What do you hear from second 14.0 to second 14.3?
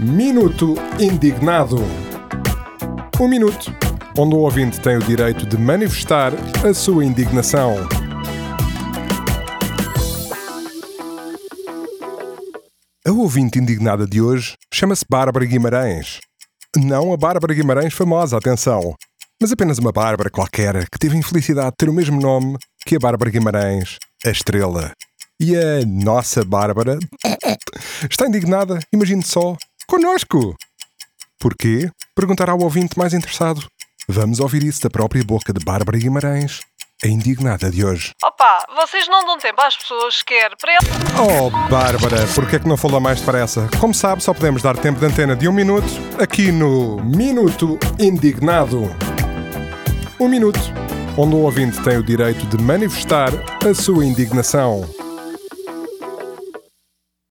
de